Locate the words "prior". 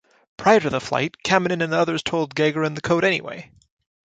0.35-0.59